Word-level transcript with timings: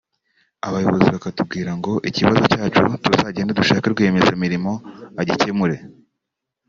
abayobozi 0.67 1.07
bakatubwira 1.15 1.71
ngo 1.79 1.91
ikibazo 2.09 2.41
cyacu 2.51 2.81
tuzagende 3.03 3.51
dushake 3.59 3.85
rwiyemezamirimo 3.93 4.71
agikemure 5.21 5.75